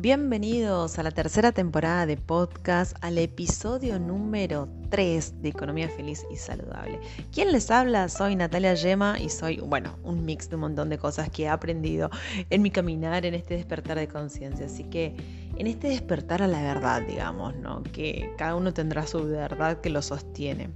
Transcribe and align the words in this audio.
Bienvenidos 0.00 0.96
a 1.00 1.02
la 1.02 1.10
tercera 1.10 1.50
temporada 1.50 2.06
de 2.06 2.16
podcast, 2.16 2.96
al 3.00 3.18
episodio 3.18 3.98
número 3.98 4.68
3 4.90 5.42
de 5.42 5.48
Economía 5.48 5.88
Feliz 5.88 6.24
y 6.30 6.36
Saludable. 6.36 7.00
¿Quién 7.32 7.50
les 7.50 7.68
habla? 7.68 8.08
Soy 8.08 8.36
Natalia 8.36 8.74
Yema 8.74 9.18
y 9.18 9.28
soy, 9.28 9.56
bueno, 9.56 9.98
un 10.04 10.24
mix 10.24 10.48
de 10.50 10.54
un 10.54 10.60
montón 10.60 10.88
de 10.88 10.98
cosas 10.98 11.30
que 11.30 11.42
he 11.42 11.48
aprendido 11.48 12.10
en 12.48 12.62
mi 12.62 12.70
caminar, 12.70 13.26
en 13.26 13.34
este 13.34 13.54
despertar 13.54 13.98
de 13.98 14.06
conciencia. 14.06 14.66
Así 14.66 14.84
que 14.84 15.16
en 15.56 15.66
este 15.66 15.88
despertar 15.88 16.42
a 16.42 16.46
la 16.46 16.62
verdad, 16.62 17.02
digamos, 17.02 17.56
¿no? 17.56 17.82
Que 17.82 18.32
cada 18.38 18.54
uno 18.54 18.72
tendrá 18.72 19.04
su 19.04 19.24
verdad 19.24 19.80
que 19.80 19.90
lo 19.90 20.00
sostiene. 20.00 20.70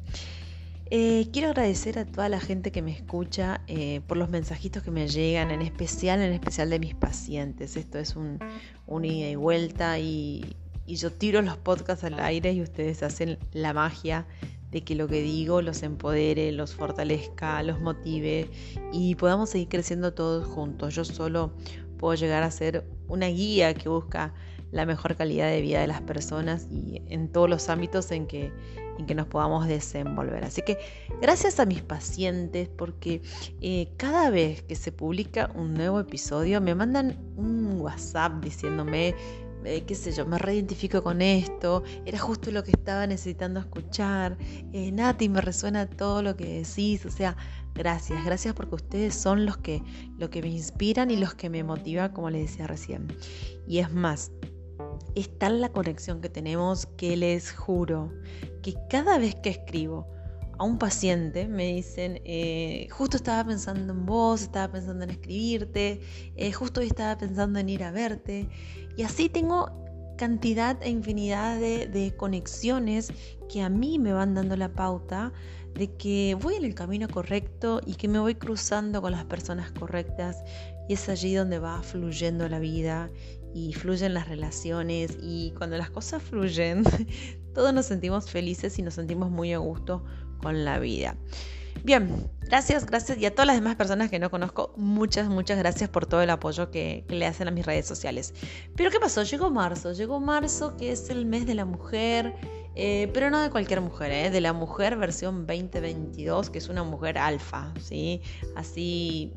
Eh, 0.90 1.28
quiero 1.32 1.48
agradecer 1.48 1.98
a 1.98 2.04
toda 2.04 2.28
la 2.28 2.40
gente 2.40 2.70
que 2.70 2.82
me 2.82 2.92
escucha 2.92 3.62
eh, 3.66 4.00
por 4.06 4.16
los 4.16 4.28
mensajitos 4.28 4.82
que 4.82 4.90
me 4.90 5.08
llegan, 5.08 5.50
en 5.50 5.62
especial, 5.62 6.20
en 6.20 6.32
especial 6.32 6.70
de 6.70 6.78
mis 6.78 6.94
pacientes. 6.94 7.76
Esto 7.76 7.98
es 7.98 8.16
un, 8.16 8.38
ida 9.04 9.28
y 9.28 9.36
vuelta 9.36 9.98
y, 9.98 10.56
yo 10.86 11.10
tiro 11.10 11.40
los 11.40 11.56
podcasts 11.56 12.04
al 12.04 12.20
aire 12.20 12.52
y 12.52 12.60
ustedes 12.60 13.02
hacen 13.02 13.38
la 13.52 13.72
magia 13.72 14.26
de 14.70 14.82
que 14.82 14.94
lo 14.94 15.08
que 15.08 15.22
digo 15.22 15.62
los 15.62 15.82
empodere, 15.82 16.52
los 16.52 16.74
fortalezca, 16.74 17.62
los 17.62 17.80
motive 17.80 18.50
y 18.92 19.14
podamos 19.14 19.48
seguir 19.50 19.68
creciendo 19.68 20.12
todos 20.12 20.46
juntos. 20.46 20.94
Yo 20.94 21.04
solo 21.06 21.54
puedo 21.96 22.14
llegar 22.14 22.42
a 22.42 22.50
ser 22.50 22.84
una 23.08 23.28
guía 23.28 23.72
que 23.72 23.88
busca 23.88 24.34
la 24.70 24.84
mejor 24.84 25.16
calidad 25.16 25.48
de 25.48 25.60
vida 25.60 25.80
de 25.80 25.86
las 25.86 26.00
personas 26.00 26.66
y 26.70 27.00
en 27.08 27.28
todos 27.28 27.48
los 27.48 27.68
ámbitos 27.68 28.10
en 28.10 28.26
que 28.26 28.52
en 28.98 29.06
que 29.06 29.14
nos 29.14 29.26
podamos 29.26 29.66
desenvolver. 29.66 30.44
Así 30.44 30.62
que 30.62 30.78
gracias 31.20 31.60
a 31.60 31.66
mis 31.66 31.82
pacientes 31.82 32.68
porque 32.68 33.22
eh, 33.60 33.88
cada 33.96 34.30
vez 34.30 34.62
que 34.62 34.76
se 34.76 34.92
publica 34.92 35.50
un 35.54 35.74
nuevo 35.74 36.00
episodio 36.00 36.60
me 36.60 36.74
mandan 36.74 37.18
un 37.36 37.80
WhatsApp 37.80 38.42
diciéndome, 38.42 39.14
eh, 39.64 39.84
qué 39.86 39.94
sé 39.94 40.12
yo, 40.12 40.26
me 40.26 40.38
reidentifico 40.38 41.02
con 41.02 41.22
esto, 41.22 41.84
era 42.04 42.18
justo 42.18 42.50
lo 42.50 42.64
que 42.64 42.72
estaba 42.72 43.06
necesitando 43.06 43.60
escuchar, 43.60 44.36
eh, 44.72 44.90
Nati, 44.90 45.28
me 45.28 45.40
resuena 45.40 45.88
todo 45.88 46.22
lo 46.22 46.36
que 46.36 46.62
decís, 46.64 47.06
o 47.06 47.10
sea, 47.10 47.36
gracias, 47.74 48.24
gracias 48.24 48.54
porque 48.54 48.74
ustedes 48.74 49.14
son 49.14 49.46
los 49.46 49.58
que, 49.58 49.82
lo 50.18 50.30
que 50.30 50.42
me 50.42 50.48
inspiran 50.48 51.10
y 51.10 51.16
los 51.16 51.34
que 51.34 51.48
me 51.48 51.62
motivan, 51.62 52.12
como 52.12 52.30
les 52.30 52.50
decía 52.50 52.66
recién. 52.66 53.06
Y 53.66 53.78
es 53.78 53.92
más, 53.92 54.32
es 55.14 55.38
tal 55.38 55.60
la 55.60 55.70
conexión 55.70 56.20
que 56.20 56.28
tenemos 56.28 56.86
que 56.96 57.16
les 57.16 57.52
juro 57.52 58.12
que 58.62 58.74
cada 58.88 59.18
vez 59.18 59.34
que 59.36 59.50
escribo 59.50 60.06
a 60.58 60.64
un 60.64 60.78
paciente 60.78 61.48
me 61.48 61.74
dicen, 61.74 62.20
eh, 62.24 62.86
justo 62.90 63.16
estaba 63.16 63.44
pensando 63.44 63.92
en 63.92 64.06
vos, 64.06 64.42
estaba 64.42 64.72
pensando 64.72 65.04
en 65.04 65.10
escribirte, 65.10 66.00
eh, 66.36 66.52
justo 66.52 66.80
hoy 66.80 66.86
estaba 66.86 67.18
pensando 67.18 67.58
en 67.58 67.68
ir 67.68 67.82
a 67.82 67.90
verte. 67.90 68.48
Y 68.96 69.02
así 69.02 69.28
tengo 69.28 69.70
cantidad 70.16 70.80
e 70.82 70.90
infinidad 70.90 71.58
de, 71.58 71.88
de 71.88 72.14
conexiones 72.16 73.12
que 73.48 73.62
a 73.62 73.68
mí 73.68 73.98
me 73.98 74.12
van 74.12 74.34
dando 74.34 74.56
la 74.56 74.72
pauta 74.72 75.32
de 75.74 75.96
que 75.96 76.36
voy 76.40 76.54
en 76.56 76.64
el 76.64 76.74
camino 76.74 77.08
correcto 77.08 77.80
y 77.84 77.94
que 77.94 78.06
me 78.06 78.18
voy 78.18 78.34
cruzando 78.34 79.00
con 79.02 79.12
las 79.12 79.24
personas 79.24 79.72
correctas 79.72 80.44
y 80.88 80.94
es 80.94 81.08
allí 81.08 81.34
donde 81.34 81.58
va 81.58 81.82
fluyendo 81.82 82.48
la 82.48 82.58
vida 82.58 83.10
y 83.54 83.72
fluyen 83.72 84.14
las 84.14 84.28
relaciones 84.28 85.16
y 85.20 85.52
cuando 85.56 85.76
las 85.76 85.90
cosas 85.90 86.22
fluyen, 86.22 86.84
todos 87.54 87.72
nos 87.72 87.86
sentimos 87.86 88.30
felices 88.30 88.78
y 88.78 88.82
nos 88.82 88.94
sentimos 88.94 89.30
muy 89.30 89.52
a 89.52 89.58
gusto 89.58 90.04
con 90.38 90.64
la 90.64 90.78
vida. 90.78 91.16
Bien, 91.84 92.30
gracias, 92.42 92.86
gracias. 92.86 93.18
Y 93.18 93.26
a 93.26 93.32
todas 93.32 93.46
las 93.46 93.56
demás 93.56 93.74
personas 93.74 94.08
que 94.08 94.18
no 94.18 94.30
conozco, 94.30 94.72
muchas, 94.76 95.28
muchas 95.28 95.58
gracias 95.58 95.90
por 95.90 96.06
todo 96.06 96.22
el 96.22 96.30
apoyo 96.30 96.70
que, 96.70 97.04
le 97.08 97.26
hacen 97.26 97.48
a 97.48 97.50
mis 97.50 97.66
redes 97.66 97.86
sociales. 97.86 98.34
Pero 98.76 98.90
¿qué 98.90 99.00
pasó? 99.00 99.22
Llegó 99.24 99.50
marzo, 99.50 99.92
llegó 99.92 100.20
marzo, 100.20 100.76
que 100.76 100.92
es 100.92 101.10
el 101.10 101.26
mes 101.26 101.44
de 101.44 101.54
la 101.54 101.64
mujer, 101.64 102.34
eh, 102.76 103.10
pero 103.12 103.30
no 103.30 103.40
de 103.42 103.50
cualquier 103.50 103.80
mujer, 103.80 104.12
¿eh? 104.12 104.30
de 104.30 104.40
la 104.40 104.52
mujer 104.52 104.96
versión 104.96 105.46
2022, 105.46 106.50
que 106.50 106.58
es 106.58 106.68
una 106.68 106.84
mujer 106.84 107.18
alfa, 107.18 107.72
¿sí? 107.80 108.22
Así 108.54 109.32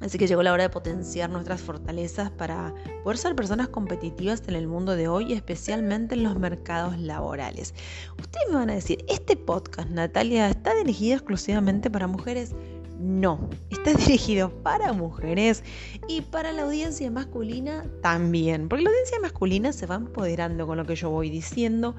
Así 0.00 0.16
que 0.16 0.26
llegó 0.26 0.42
la 0.42 0.52
hora 0.52 0.62
de 0.62 0.70
potenciar 0.70 1.28
nuestras 1.28 1.60
fortalezas 1.60 2.30
para 2.30 2.72
poder 3.02 3.18
ser 3.18 3.34
personas 3.34 3.68
competitivas 3.68 4.42
en 4.46 4.54
el 4.54 4.68
mundo 4.68 4.94
de 4.94 5.08
hoy, 5.08 5.32
especialmente 5.32 6.14
en 6.14 6.22
los 6.22 6.38
mercados 6.38 6.98
laborales. 6.98 7.74
Ustedes 8.18 8.48
me 8.48 8.56
van 8.56 8.70
a 8.70 8.74
decir, 8.74 9.04
¿este 9.08 9.36
podcast, 9.36 9.90
Natalia, 9.90 10.48
está 10.48 10.74
dirigido 10.74 11.16
exclusivamente 11.16 11.90
para 11.90 12.06
mujeres? 12.06 12.54
No, 12.98 13.48
está 13.70 13.92
dirigido 13.94 14.50
para 14.62 14.92
mujeres 14.92 15.62
y 16.08 16.22
para 16.22 16.52
la 16.52 16.62
audiencia 16.62 17.10
masculina 17.10 17.84
también, 18.02 18.68
porque 18.68 18.84
la 18.84 18.90
audiencia 18.90 19.20
masculina 19.20 19.72
se 19.72 19.86
va 19.86 19.94
empoderando 19.94 20.66
con 20.66 20.76
lo 20.76 20.84
que 20.84 20.96
yo 20.96 21.08
voy 21.10 21.30
diciendo 21.30 21.94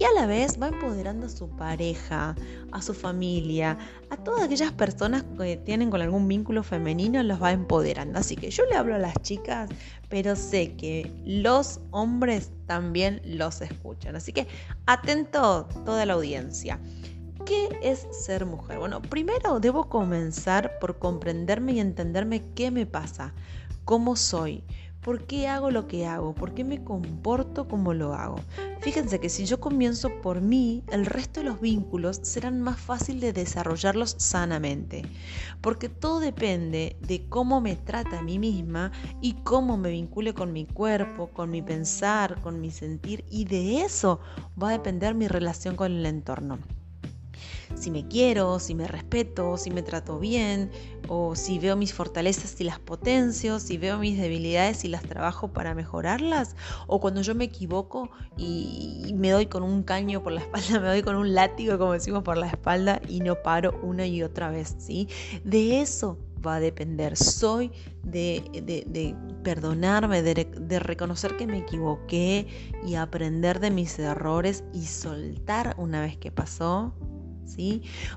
y 0.00 0.04
a 0.04 0.12
la 0.12 0.26
vez 0.26 0.60
va 0.60 0.68
empoderando 0.68 1.26
a 1.26 1.28
su 1.28 1.48
pareja, 1.50 2.34
a 2.72 2.82
su 2.82 2.94
familia, 2.94 3.78
a 4.08 4.16
todas 4.16 4.42
aquellas 4.42 4.72
personas 4.72 5.24
que 5.38 5.56
tienen 5.58 5.90
con 5.90 6.00
algún 6.00 6.26
vínculo 6.26 6.62
femenino, 6.62 7.22
los 7.22 7.40
va 7.40 7.52
empoderando. 7.52 8.18
Así 8.18 8.34
que 8.34 8.50
yo 8.50 8.64
le 8.64 8.76
hablo 8.76 8.94
a 8.94 8.98
las 8.98 9.14
chicas, 9.22 9.68
pero 10.08 10.34
sé 10.36 10.72
que 10.72 11.12
los 11.24 11.80
hombres 11.90 12.50
también 12.66 13.20
los 13.24 13.60
escuchan. 13.60 14.16
Así 14.16 14.32
que 14.32 14.46
atento 14.86 15.68
toda 15.84 16.06
la 16.06 16.14
audiencia. 16.14 16.80
¿Qué 17.46 17.68
es 17.82 18.06
ser 18.10 18.44
mujer? 18.44 18.78
Bueno, 18.78 19.00
primero 19.00 19.60
debo 19.60 19.88
comenzar 19.88 20.78
por 20.78 20.98
comprenderme 20.98 21.72
y 21.72 21.80
entenderme 21.80 22.44
qué 22.54 22.70
me 22.70 22.86
pasa, 22.86 23.32
cómo 23.84 24.14
soy, 24.14 24.62
por 25.00 25.26
qué 25.26 25.48
hago 25.48 25.70
lo 25.70 25.86
que 25.86 26.06
hago, 26.06 26.34
por 26.34 26.54
qué 26.54 26.64
me 26.64 26.84
comporto 26.84 27.66
como 27.66 27.94
lo 27.94 28.14
hago. 28.14 28.36
Fíjense 28.80 29.20
que 29.20 29.28
si 29.28 29.46
yo 29.46 29.58
comienzo 29.58 30.10
por 30.22 30.40
mí, 30.40 30.84
el 30.88 31.06
resto 31.06 31.40
de 31.40 31.46
los 31.46 31.60
vínculos 31.60 32.20
serán 32.22 32.60
más 32.60 32.78
fácil 32.78 33.20
de 33.20 33.32
desarrollarlos 33.32 34.16
sanamente, 34.18 35.02
porque 35.60 35.88
todo 35.88 36.20
depende 36.20 36.96
de 37.00 37.26
cómo 37.28 37.60
me 37.60 37.76
trata 37.76 38.18
a 38.18 38.22
mí 38.22 38.38
misma 38.38 38.92
y 39.20 39.34
cómo 39.42 39.76
me 39.76 39.90
vincule 39.90 40.34
con 40.34 40.52
mi 40.52 40.66
cuerpo, 40.66 41.28
con 41.28 41.50
mi 41.50 41.62
pensar, 41.62 42.40
con 42.42 42.60
mi 42.60 42.70
sentir, 42.70 43.24
y 43.30 43.44
de 43.46 43.82
eso 43.82 44.20
va 44.62 44.68
a 44.68 44.72
depender 44.72 45.14
mi 45.14 45.26
relación 45.26 45.76
con 45.76 45.92
el 45.92 46.04
entorno 46.06 46.58
si 47.80 47.90
me 47.90 48.06
quiero, 48.06 48.58
si 48.58 48.74
me 48.74 48.86
respeto, 48.86 49.56
si 49.56 49.70
me 49.70 49.82
trato 49.82 50.18
bien, 50.18 50.70
o 51.08 51.34
si 51.34 51.58
veo 51.58 51.76
mis 51.76 51.94
fortalezas 51.94 52.60
y 52.60 52.64
las 52.64 52.78
potencio, 52.78 53.58
si 53.58 53.78
veo 53.78 53.98
mis 53.98 54.18
debilidades 54.18 54.84
y 54.84 54.88
las 54.88 55.02
trabajo 55.02 55.48
para 55.48 55.74
mejorarlas, 55.74 56.56
o 56.86 57.00
cuando 57.00 57.22
yo 57.22 57.34
me 57.34 57.44
equivoco 57.44 58.10
y, 58.36 59.14
me 59.16 59.30
doy 59.30 59.46
con 59.46 59.62
un 59.62 59.82
caño 59.82 60.22
por 60.22 60.32
la 60.32 60.40
espalda, 60.42 60.80
me 60.80 60.88
doy 60.88 61.02
con 61.02 61.16
un 61.16 61.34
látigo, 61.34 61.78
como 61.78 61.92
decimos, 61.92 62.22
por 62.22 62.36
la 62.36 62.48
espalda 62.48 63.00
y 63.08 63.20
no 63.20 63.36
paro 63.36 63.78
una 63.82 64.06
y 64.06 64.22
otra 64.22 64.50
vez, 64.50 64.76
¿sí? 64.78 65.08
De 65.44 65.80
eso 65.80 66.18
va 66.44 66.56
a 66.56 66.60
depender. 66.60 67.16
Soy 67.16 67.70
de, 68.02 68.42
de, 68.62 69.16
perdonarme, 69.42 70.22
de, 70.22 70.44
de, 70.44 70.78
reconocer 70.78 71.36
que 71.36 71.46
me 71.46 71.58
equivoqué 71.58 72.46
y 72.86 72.94
aprender 72.94 73.60
de 73.60 73.70
mis 73.70 73.98
errores 73.98 74.64
y 74.72 74.86
soltar 74.86 75.74
una 75.78 76.00
vez 76.00 76.16
que 76.16 76.30
pasó. 76.30 76.94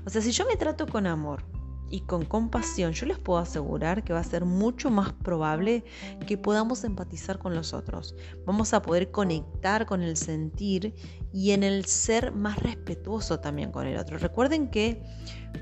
O 0.04 0.10
sea, 0.10 0.22
si 0.22 0.30
yo 0.32 0.46
me 0.46 0.56
trato 0.56 0.86
con 0.86 1.06
amor 1.06 1.44
y 1.90 2.00
con 2.00 2.24
compasión, 2.24 2.92
yo 2.92 3.06
les 3.06 3.18
puedo 3.18 3.38
asegurar 3.38 4.04
que 4.04 4.12
va 4.12 4.20
a 4.20 4.24
ser 4.24 4.44
mucho 4.44 4.90
más 4.90 5.12
probable 5.12 5.84
que 6.26 6.38
podamos 6.38 6.82
empatizar 6.84 7.38
con 7.38 7.54
los 7.54 7.72
otros. 7.72 8.14
Vamos 8.46 8.72
a 8.74 8.82
poder 8.82 9.10
conectar 9.10 9.86
con 9.86 10.02
el 10.02 10.16
sentir 10.16 10.94
y 11.32 11.50
en 11.50 11.62
el 11.62 11.84
ser 11.84 12.32
más 12.32 12.58
respetuoso 12.58 13.40
también 13.40 13.70
con 13.70 13.86
el 13.86 13.96
otro. 13.96 14.18
Recuerden 14.18 14.70
que 14.70 15.02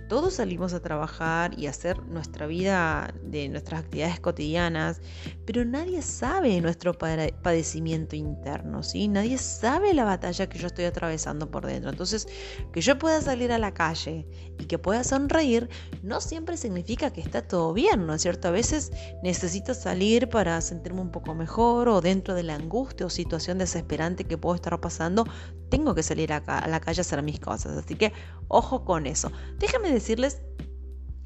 todos 0.09 0.35
salimos 0.35 0.75
a 0.75 0.81
trabajar 0.81 1.59
y 1.59 1.67
a 1.67 1.71
hacer 1.71 2.03
nuestra 2.07 2.47
vida 2.47 3.15
de 3.23 3.49
nuestras 3.49 3.81
actividades 3.81 4.21
cotidianas, 4.21 5.01
pero 5.47 5.65
nadie 5.65 6.03
sabe 6.03 6.61
nuestro 6.61 6.93
padecimiento 6.95 8.17
interno, 8.17 8.83
¿sí? 8.83 9.09
Nadie 9.09 9.39
sabe 9.39 9.95
la 9.95 10.05
batalla 10.05 10.49
que 10.49 10.59
yo 10.59 10.67
estoy 10.67 10.85
atravesando 10.85 11.51
por 11.51 11.67
dentro. 11.67 11.91
Entonces, 11.91 12.29
que 12.73 12.81
yo 12.81 12.99
pueda 12.99 13.21
salir 13.21 13.53
a 13.53 13.59
la 13.59 13.73
calle 13.73 14.27
y 14.59 14.65
que 14.67 14.79
pueda 14.79 15.05
sonreír, 15.05 15.69
no 16.03 16.21
siempre 16.21 16.57
significa 16.57 17.11
que 17.11 17.21
está 17.21 17.43
todo 17.43 17.73
bien, 17.73 18.07
¿no 18.07 18.15
es 18.15 18.23
cierto? 18.23 18.49
A 18.49 18.53
veces 18.53 18.93
necesito 19.23 19.75
salir 19.75 20.29
para 20.29 20.61
sentirme 20.61 21.01
un 21.01 21.11
poco 21.11 21.35
mejor 21.35 21.89
o 21.89 22.01
dentro 22.01 22.35
de 22.35 22.43
la 22.43 22.55
angustia 22.55 23.07
o 23.07 23.11
situación 23.11 23.59
desesperante 23.59 24.25
que 24.25 24.39
puedo 24.39 24.55
estar 24.55 24.79
pasando, 24.81 25.25
tengo 25.73 25.95
que 25.95 26.03
salir 26.03 26.35
a, 26.35 26.43
la 26.69 26.81
calle 26.81 27.01
a 27.01 27.01
hacer 27.01 27.23
mis 27.23 27.41
cosas. 27.41 27.79
Así 27.79 27.95
que 27.95 28.13
ojo 28.49 28.85
con 28.85 29.07
eso. 29.07 29.33
Déjenme 29.59 29.91
decirles 29.91 30.43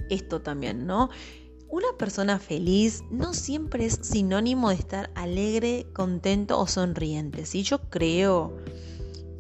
esto 0.08 0.40
también, 0.40 0.87
¿no? 0.87 1.10
Una 1.69 1.88
persona 1.98 2.38
feliz 2.38 3.02
no 3.10 3.34
siempre 3.34 3.87
es 3.87 3.98
sinónimo 4.02 4.69
de 4.69 4.76
estar 4.76 5.10
alegre, 5.16 5.88
contento 5.93 6.60
o 6.60 6.69
sonriente. 6.69 7.44
Si 7.44 7.64
yo 7.64 7.90
creo 7.90 8.56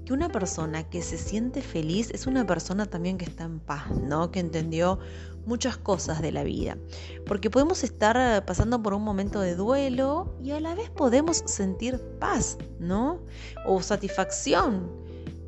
que 0.06 0.12
una 0.12 0.30
persona 0.30 0.88
que 0.88 1.02
se 1.02 1.18
siente 1.18 1.60
feliz 1.60 2.10
es 2.12 2.26
una 2.28 2.46
persona 2.46 2.86
también 2.86 3.18
que 3.18 3.24
está 3.24 3.44
en 3.44 3.58
paz, 3.58 3.90
¿no? 3.90 4.30
Que 4.30 4.38
entendió 4.38 5.00
muchas 5.46 5.76
cosas 5.76 6.22
de 6.22 6.30
la 6.30 6.44
vida. 6.44 6.78
Porque 7.26 7.50
podemos 7.50 7.82
estar 7.82 8.44
pasando 8.46 8.80
por 8.82 8.94
un 8.94 9.02
momento 9.02 9.40
de 9.40 9.56
duelo 9.56 10.32
y 10.42 10.52
a 10.52 10.60
la 10.60 10.76
vez 10.76 10.90
podemos 10.90 11.42
sentir 11.46 12.00
paz, 12.20 12.56
¿no? 12.78 13.18
O 13.66 13.82
satisfacción. 13.82 14.88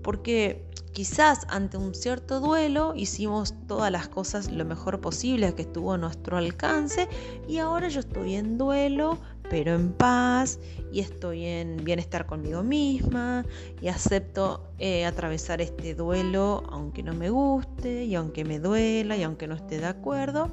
Porque 0.02 0.68
quizás 0.92 1.46
ante 1.48 1.76
un 1.76 1.94
cierto 1.94 2.40
duelo 2.40 2.94
hicimos 2.96 3.54
todas 3.68 3.92
las 3.92 4.08
cosas 4.08 4.50
lo 4.50 4.64
mejor 4.64 5.00
posible 5.00 5.54
que 5.54 5.62
estuvo 5.62 5.92
a 5.92 5.98
nuestro 5.98 6.36
alcance 6.36 7.08
y 7.46 7.58
ahora 7.58 7.86
yo 7.88 8.00
estoy 8.00 8.34
en 8.34 8.58
duelo, 8.58 9.18
pero 9.50 9.74
en 9.74 9.92
paz 9.92 10.58
y 10.92 11.00
estoy 11.00 11.44
en 11.44 11.76
bienestar 11.84 12.26
conmigo 12.26 12.62
misma 12.62 13.44
y 13.80 13.88
acepto 13.88 14.68
eh, 14.78 15.04
atravesar 15.04 15.60
este 15.60 15.94
duelo 15.94 16.64
aunque 16.70 17.02
no 17.02 17.14
me 17.14 17.30
guste 17.30 18.04
y 18.04 18.14
aunque 18.14 18.44
me 18.44 18.58
duela 18.58 19.16
y 19.16 19.22
aunque 19.22 19.46
no 19.46 19.54
esté 19.54 19.78
de 19.78 19.86
acuerdo, 19.86 20.48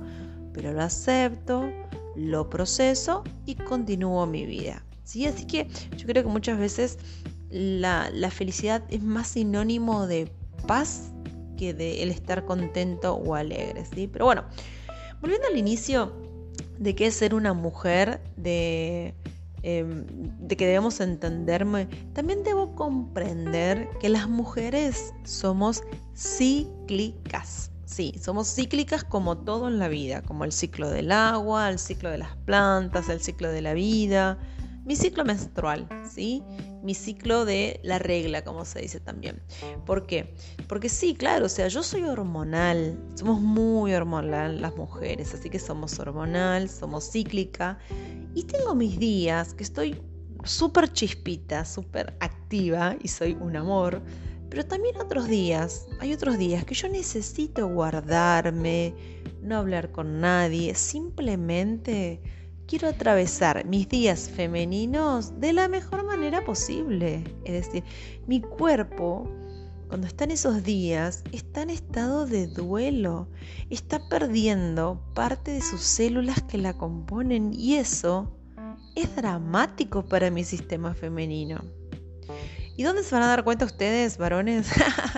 pero 0.53 0.71
lo 0.71 0.81
acepto, 0.81 1.69
lo 2.15 2.49
proceso 2.49 3.23
y 3.45 3.55
continúo 3.55 4.25
mi 4.25 4.45
vida. 4.45 4.83
¿sí? 5.03 5.25
Así 5.25 5.45
que 5.45 5.67
yo 5.97 6.07
creo 6.07 6.23
que 6.23 6.29
muchas 6.29 6.57
veces 6.57 6.97
la, 7.49 8.09
felicidad 8.31 8.83
es 8.89 9.03
más 9.03 9.27
sinónimo 9.27 10.07
de 10.07 10.31
paz 10.67 11.11
que 11.57 11.73
de 11.73 12.03
el 12.03 12.11
estar 12.11 12.45
contento 12.45 13.15
o 13.15 13.35
alegre. 13.35 13.85
¿sí? 13.85 14.09
Pero 14.11 14.25
bueno, 14.25 14.43
volviendo 15.21 15.47
al 15.47 15.57
inicio, 15.57 16.24
de 16.79 16.95
qué 16.95 17.07
es 17.07 17.15
ser 17.15 17.33
una 17.33 17.53
mujer, 17.53 18.21
de, 18.37 19.13
em, 19.63 20.05
de 20.39 20.57
que 20.57 20.65
debemos 20.65 20.99
entenderme, 20.99 21.87
también 22.13 22.43
debo 22.43 22.75
comprender 22.75 23.89
que 23.99 24.09
las 24.09 24.29
mujeres 24.29 25.13
somos 25.23 25.83
cíclicas. 26.15 27.71
Sí, 27.85 28.15
somos 28.21 28.53
cíclicas 28.53 29.03
como 29.03 29.37
todo 29.37 29.67
en 29.67 29.77
la 29.77 29.87
vida, 29.87 30.21
como 30.23 30.43
el 30.43 30.51
ciclo 30.51 30.89
del 30.89 31.11
agua, 31.11 31.69
el 31.69 31.79
ciclo 31.79 32.09
de 32.09 32.17
las 32.17 32.35
plantas, 32.37 33.09
el 33.09 33.21
ciclo 33.21 33.49
de 33.51 33.61
la 33.61 33.73
vida, 33.73 34.39
mi 34.85 34.95
ciclo 34.95 35.25
menstrual, 35.25 35.87
¿sí? 36.07 36.43
Mi 36.85 36.93
ciclo 36.93 37.45
de 37.45 37.79
la 37.81 37.97
regla, 37.97 38.43
como 38.43 38.63
se 38.63 38.79
dice 38.79 38.99
también. 38.99 39.41
¿Por 39.87 40.05
qué? 40.05 40.35
Porque 40.67 40.87
sí, 40.87 41.15
claro, 41.15 41.47
o 41.47 41.49
sea, 41.49 41.67
yo 41.67 41.81
soy 41.81 42.03
hormonal, 42.03 42.99
somos 43.15 43.41
muy 43.41 43.95
hormonal 43.95 44.61
las 44.61 44.75
mujeres, 44.75 45.33
así 45.33 45.49
que 45.49 45.57
somos 45.57 45.97
hormonal, 45.97 46.69
somos 46.69 47.11
cíclica 47.11 47.79
y 48.35 48.43
tengo 48.43 48.75
mis 48.75 48.99
días 48.99 49.55
que 49.55 49.63
estoy 49.63 49.99
súper 50.43 50.93
chispita, 50.93 51.65
súper 51.65 52.15
activa 52.19 52.95
y 53.01 53.07
soy 53.07 53.35
un 53.41 53.55
amor. 53.55 54.03
Pero 54.51 54.63
también 54.63 54.95
otros 54.97 55.27
días, 55.27 55.87
hay 55.99 56.13
otros 56.13 56.37
días 56.37 56.65
que 56.65 56.75
yo 56.75 56.87
necesito 56.87 57.67
guardarme, 57.67 58.93
no 59.41 59.57
hablar 59.57 59.91
con 59.91 60.21
nadie, 60.21 60.75
simplemente 60.75 62.21
quiero 62.67 62.87
atravesar 62.87 63.65
mis 63.65 63.87
días 63.87 64.29
femeninos 64.29 65.39
de 65.39 65.53
la 65.53 65.67
mejor 65.67 66.03
manera 66.05 66.43
posible. 66.43 67.23
Es 67.45 67.65
decir, 67.65 67.83
mi 68.27 68.41
cuerpo, 68.41 69.29
cuando 69.87 70.07
está 70.07 70.23
en 70.23 70.31
esos 70.31 70.63
días, 70.63 71.23
está 71.31 71.61
en 71.61 71.69
estado 71.69 72.25
de 72.25 72.47
duelo, 72.47 73.27
está 73.69 74.07
perdiendo 74.09 75.01
parte 75.13 75.51
de 75.51 75.61
sus 75.61 75.81
células 75.81 76.41
que 76.43 76.57
la 76.57 76.73
componen 76.73 77.53
y 77.53 77.75
eso 77.75 78.31
es 78.95 79.15
dramático 79.15 80.05
para 80.05 80.31
mi 80.31 80.43
sistema 80.43 80.93
femenino. 80.93 81.61
¿Y 82.77 82.83
dónde 82.83 83.03
se 83.03 83.15
van 83.15 83.23
a 83.23 83.27
dar 83.27 83.43
cuenta 83.45 83.63
ustedes, 83.63 84.17
varones? 84.17 84.67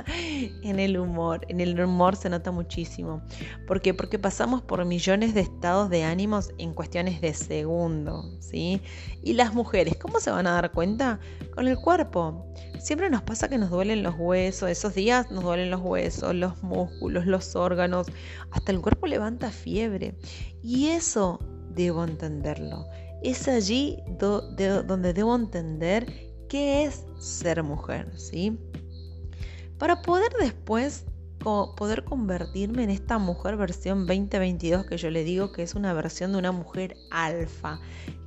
en 0.64 0.80
el 0.80 0.98
humor. 0.98 1.42
En 1.48 1.60
el 1.60 1.80
humor 1.80 2.16
se 2.16 2.30
nota 2.30 2.52
muchísimo. 2.52 3.24
¿Por 3.66 3.82
qué? 3.82 3.96
Porque 3.96 4.20
pasamos 4.20 4.62
por 4.62 4.86
millones 4.86 5.34
de 5.34 5.42
estados 5.42 5.90
de 5.90 6.04
ánimos 6.04 6.52
en 6.60 6.76
cuestiones 6.76 7.20
de 7.20 7.34
segundo, 7.34 8.24
¿sí? 8.40 8.82
Y 9.24 9.34
las 9.34 9.56
mujeres, 9.56 9.98
¿cómo 9.98 10.20
se 10.20 10.30
van 10.30 10.46
a 10.46 10.52
dar 10.52 10.72
cuenta? 10.72 11.20
Con 11.56 11.68
el 11.68 11.78
cuerpo. 11.78 12.46
Siempre 12.80 13.10
nos 13.10 13.24
pasa 13.24 13.50
que 13.50 13.58
nos 13.58 13.72
duelen 13.72 14.04
los 14.04 14.14
huesos, 14.20 14.70
esos 14.70 14.94
días 14.94 15.32
nos 15.32 15.44
duelen 15.44 15.72
los 15.72 15.82
huesos, 15.82 16.36
los 16.36 16.62
músculos, 16.62 17.26
los 17.26 17.56
órganos, 17.56 18.06
hasta 18.52 18.72
el 18.72 18.82
cuerpo 18.82 19.08
levanta 19.08 19.50
fiebre. 19.50 20.16
Y 20.62 20.90
eso 20.90 21.40
debo 21.72 22.04
entenderlo. 22.04 22.86
Es 23.24 23.48
allí 23.48 23.98
donde 24.20 25.14
debo 25.14 25.36
entender 25.36 26.27
qué 26.48 26.86
es 26.86 27.06
ser 27.20 27.64
mujer, 27.64 28.12
¿sí? 28.18 28.58
Para 29.78 30.02
poder 30.02 30.32
después 30.40 31.06
poder 31.78 32.04
convertirme 32.04 32.84
en 32.84 32.90
esta 32.90 33.18
mujer 33.20 33.56
versión 33.56 34.06
2022 34.06 34.86
que 34.86 34.98
yo 34.98 35.10
le 35.10 35.24
digo 35.24 35.52
que 35.52 35.64
es 35.64 35.76
una 35.76 35.94
versión 35.94 36.34
de 36.34 36.40
una 36.40 36.52
mujer 36.52 36.98
alfa, 37.10 37.80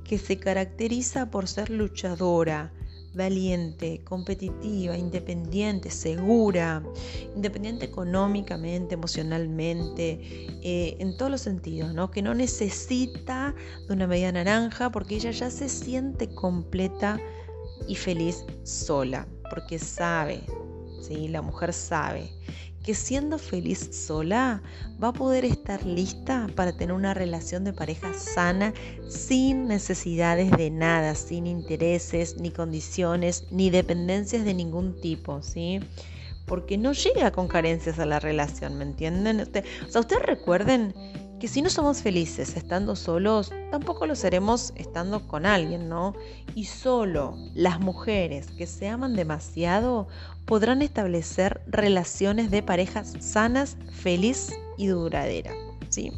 que 0.03 0.17
se 0.17 0.39
caracteriza 0.39 1.29
por 1.29 1.47
ser 1.47 1.69
luchadora, 1.69 2.71
valiente, 3.13 4.01
competitiva, 4.05 4.97
independiente, 4.97 5.91
segura, 5.91 6.81
independiente 7.35 7.85
económicamente, 7.85 8.95
emocionalmente, 8.95 10.19
eh, 10.63 10.95
en 10.99 11.17
todos 11.17 11.31
los 11.31 11.41
sentidos, 11.41 11.93
¿no? 11.93 12.09
que 12.09 12.21
no 12.21 12.33
necesita 12.33 13.53
de 13.87 13.93
una 13.93 14.07
media 14.07 14.31
naranja 14.31 14.91
porque 14.91 15.15
ella 15.15 15.31
ya 15.31 15.51
se 15.51 15.67
siente 15.67 16.33
completa 16.33 17.19
y 17.87 17.95
feliz 17.95 18.45
sola, 18.63 19.27
porque 19.49 19.79
sabe, 19.79 20.41
¿sí? 21.01 21.27
la 21.27 21.41
mujer 21.41 21.73
sabe 21.73 22.29
que 22.83 22.95
siendo 22.95 23.37
feliz 23.37 23.89
sola 23.91 24.61
va 25.01 25.09
a 25.09 25.13
poder 25.13 25.45
estar 25.45 25.85
lista 25.85 26.47
para 26.55 26.75
tener 26.75 26.93
una 26.93 27.13
relación 27.13 27.63
de 27.63 27.73
pareja 27.73 28.13
sana 28.13 28.73
sin 29.07 29.67
necesidades 29.67 30.51
de 30.51 30.71
nada, 30.71 31.13
sin 31.15 31.45
intereses, 31.45 32.37
ni 32.37 32.51
condiciones, 32.51 33.45
ni 33.51 33.69
dependencias 33.69 34.45
de 34.45 34.53
ningún 34.53 34.99
tipo, 34.99 35.41
¿sí? 35.41 35.79
Porque 36.45 36.77
no 36.77 36.93
llega 36.93 37.31
con 37.31 37.47
carencias 37.47 37.99
a 37.99 38.05
la 38.05 38.19
relación, 38.19 38.77
¿me 38.77 38.83
entienden? 38.83 39.41
O 39.41 39.45
sea, 39.45 40.01
ustedes 40.01 40.23
recuerden 40.23 40.93
que 41.41 41.47
si 41.47 41.63
no 41.63 41.71
somos 41.71 42.03
felices 42.03 42.55
estando 42.55 42.95
solos, 42.95 43.51
tampoco 43.71 44.05
lo 44.05 44.13
seremos 44.13 44.73
estando 44.75 45.27
con 45.27 45.47
alguien, 45.47 45.89
¿no? 45.89 46.13
Y 46.53 46.65
solo 46.65 47.35
las 47.55 47.79
mujeres 47.79 48.51
que 48.51 48.67
se 48.67 48.87
aman 48.87 49.15
demasiado 49.15 50.07
podrán 50.45 50.83
establecer 50.83 51.59
relaciones 51.65 52.51
de 52.51 52.61
parejas 52.61 53.15
sanas, 53.19 53.75
feliz 53.91 54.53
y 54.77 54.85
duradera, 54.85 55.51
¿sí? 55.89 56.11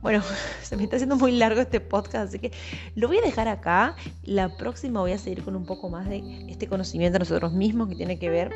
Bueno, 0.00 0.22
se 0.62 0.78
me 0.78 0.84
está 0.84 0.96
haciendo 0.96 1.16
muy 1.16 1.32
largo 1.32 1.60
este 1.60 1.80
podcast, 1.80 2.28
así 2.28 2.38
que 2.38 2.52
lo 2.94 3.08
voy 3.08 3.18
a 3.18 3.20
dejar 3.22 3.48
acá. 3.48 3.96
La 4.22 4.56
próxima 4.56 5.00
voy 5.00 5.12
a 5.12 5.18
seguir 5.18 5.44
con 5.44 5.56
un 5.56 5.66
poco 5.66 5.90
más 5.90 6.08
de 6.08 6.46
este 6.48 6.68
conocimiento 6.68 7.16
de 7.16 7.18
nosotros 7.18 7.52
mismos 7.52 7.90
que 7.90 7.96
tiene 7.96 8.18
que 8.18 8.30
ver 8.30 8.50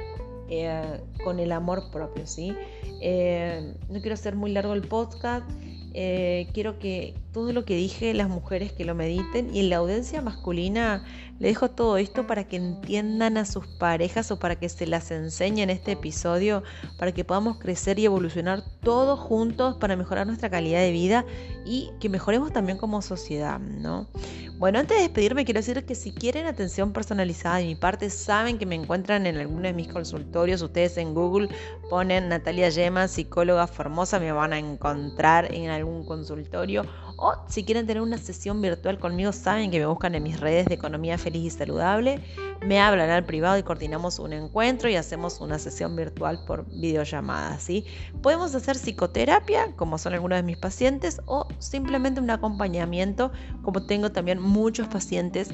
eh, 0.48 1.00
con 1.24 1.38
el 1.40 1.52
amor 1.52 1.90
propio, 1.90 2.26
¿sí? 2.26 2.54
Eh, 3.00 3.74
no 3.88 4.00
quiero 4.00 4.14
hacer 4.14 4.36
muy 4.36 4.52
largo 4.52 4.74
el 4.74 4.82
podcast. 4.82 5.48
Eh, 5.94 6.48
quiero 6.52 6.78
que 6.78 7.14
todo 7.36 7.52
lo 7.52 7.66
que 7.66 7.76
dije, 7.76 8.14
las 8.14 8.30
mujeres 8.30 8.72
que 8.72 8.86
lo 8.86 8.94
mediten 8.94 9.54
y 9.54 9.60
en 9.60 9.68
la 9.68 9.76
audiencia 9.76 10.22
masculina 10.22 11.04
le 11.38 11.48
dejo 11.48 11.68
todo 11.68 11.98
esto 11.98 12.26
para 12.26 12.44
que 12.44 12.56
entiendan 12.56 13.36
a 13.36 13.44
sus 13.44 13.66
parejas 13.66 14.30
o 14.30 14.38
para 14.38 14.56
que 14.56 14.70
se 14.70 14.86
las 14.86 15.10
enseñen 15.10 15.68
este 15.68 15.92
episodio, 15.92 16.62
para 16.98 17.12
que 17.12 17.24
podamos 17.24 17.58
crecer 17.58 17.98
y 17.98 18.06
evolucionar 18.06 18.62
todos 18.80 19.20
juntos 19.20 19.76
para 19.76 19.96
mejorar 19.96 20.26
nuestra 20.26 20.48
calidad 20.48 20.80
de 20.80 20.92
vida 20.92 21.26
y 21.66 21.90
que 22.00 22.08
mejoremos 22.08 22.54
también 22.54 22.78
como 22.78 23.02
sociedad, 23.02 23.60
¿no? 23.60 24.08
Bueno, 24.58 24.78
antes 24.78 24.96
de 24.96 25.02
despedirme 25.02 25.44
quiero 25.44 25.60
decir 25.60 25.84
que 25.84 25.94
si 25.94 26.12
quieren 26.12 26.46
atención 26.46 26.94
personalizada 26.94 27.58
de 27.58 27.66
mi 27.66 27.74
parte, 27.74 28.08
saben 28.08 28.56
que 28.56 28.64
me 28.64 28.76
encuentran 28.76 29.26
en 29.26 29.36
alguno 29.36 29.64
de 29.64 29.74
mis 29.74 29.88
consultorios. 29.88 30.62
Ustedes 30.62 30.96
en 30.96 31.12
Google 31.12 31.50
ponen 31.90 32.30
Natalia 32.30 32.70
Yema, 32.70 33.06
psicóloga 33.06 33.66
formosa, 33.66 34.18
me 34.18 34.32
van 34.32 34.54
a 34.54 34.58
encontrar 34.58 35.52
en 35.54 35.68
algún 35.68 36.06
consultorio. 36.06 36.86
O 37.16 37.34
si 37.48 37.64
quieren 37.64 37.86
tener 37.86 38.02
una 38.02 38.18
sesión 38.18 38.60
virtual 38.60 38.98
conmigo, 38.98 39.32
saben 39.32 39.70
que 39.70 39.78
me 39.78 39.86
buscan 39.86 40.14
en 40.14 40.22
mis 40.22 40.38
redes 40.38 40.66
de 40.66 40.74
economía 40.74 41.16
feliz 41.16 41.44
y 41.44 41.50
saludable. 41.56 42.20
Me 42.66 42.78
hablan 42.80 43.08
al 43.08 43.24
privado 43.24 43.56
y 43.58 43.62
coordinamos 43.62 44.18
un 44.18 44.34
encuentro 44.34 44.90
y 44.90 44.96
hacemos 44.96 45.40
una 45.40 45.58
sesión 45.58 45.96
virtual 45.96 46.44
por 46.46 46.66
videollamada. 46.66 47.58
¿sí? 47.58 47.86
Podemos 48.22 48.54
hacer 48.54 48.76
psicoterapia, 48.76 49.74
como 49.76 49.96
son 49.96 50.14
algunos 50.14 50.36
de 50.36 50.42
mis 50.42 50.58
pacientes, 50.58 51.20
o 51.24 51.48
simplemente 51.58 52.20
un 52.20 52.30
acompañamiento, 52.30 53.32
como 53.62 53.86
tengo 53.86 54.12
también 54.12 54.40
muchos 54.40 54.86
pacientes 54.88 55.50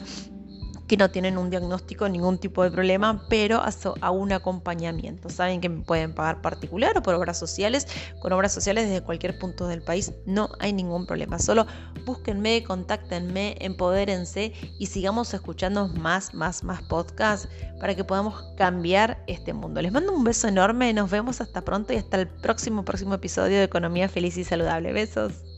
que 0.92 0.98
no 0.98 1.10
tienen 1.10 1.38
un 1.38 1.48
diagnóstico, 1.48 2.06
ningún 2.06 2.36
tipo 2.36 2.62
de 2.62 2.70
problema, 2.70 3.24
pero 3.30 3.62
a, 4.02 4.10
un 4.10 4.30
acompañamiento. 4.30 5.30
Saben 5.30 5.62
que 5.62 5.70
me 5.70 5.80
pueden 5.80 6.14
pagar 6.14 6.42
particular 6.42 6.98
o 6.98 7.02
por 7.02 7.14
obras 7.14 7.38
sociales. 7.38 7.86
Con 8.20 8.30
obras 8.34 8.52
sociales 8.52 8.90
desde 8.90 9.00
cualquier 9.00 9.38
punto 9.38 9.66
del 9.68 9.80
país 9.80 10.12
no 10.26 10.50
hay 10.58 10.74
ningún 10.74 11.06
problema. 11.06 11.38
Solo 11.38 11.66
búsquenme, 12.04 12.62
contáctenme, 12.64 13.56
empodérense 13.60 14.52
y 14.78 14.84
sigamos 14.84 15.32
escuchando 15.32 15.88
más, 15.88 16.34
más, 16.34 16.62
más 16.62 16.82
podcasts 16.82 17.48
para 17.80 17.94
que 17.94 18.04
podamos 18.04 18.44
cambiar 18.58 19.24
este 19.26 19.54
mundo. 19.54 19.80
Les 19.80 19.92
mando 19.92 20.12
un 20.12 20.24
beso 20.24 20.46
enorme, 20.46 20.92
nos 20.92 21.10
vemos 21.10 21.40
hasta 21.40 21.62
pronto 21.62 21.94
y 21.94 21.96
hasta 21.96 22.20
el 22.20 22.28
próximo, 22.28 22.84
próximo 22.84 23.14
episodio 23.14 23.56
de 23.56 23.64
Economía 23.64 24.10
Feliz 24.10 24.36
y 24.36 24.44
Saludable. 24.44 24.92
Besos. 24.92 25.51